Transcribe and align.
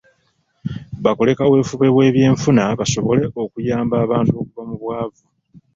Bakole 1.03 1.31
kaweefube 1.37 1.87
w'ebyenfuna 1.95 2.63
basobole 2.79 3.23
okuyamba 3.43 3.95
abantu 4.05 4.31
okuva 4.41 4.61
mu 4.69 4.75
bwavu. 4.81 5.23